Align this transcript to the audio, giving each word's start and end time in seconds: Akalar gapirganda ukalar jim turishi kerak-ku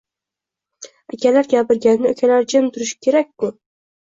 Akalar 1.13 1.49
gapirganda 1.53 2.09
ukalar 2.15 2.49
jim 2.55 2.65
turishi 2.71 2.99
kerak-ku 3.03 3.49